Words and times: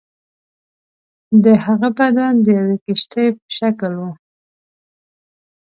د 1.43 1.45
هغه 1.65 1.89
بدن 1.99 2.33
د 2.45 2.47
یوې 2.57 2.77
کښتۍ 2.85 3.27
په 3.37 3.45
شکل 3.57 3.91
وو. 3.99 4.11